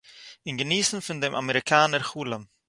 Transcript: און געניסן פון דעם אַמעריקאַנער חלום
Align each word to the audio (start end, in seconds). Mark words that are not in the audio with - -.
און 0.45 0.57
געניסן 0.59 0.99
פון 1.05 1.17
דעם 1.21 1.35
אַמעריקאַנער 1.39 2.03
חלום 2.11 2.43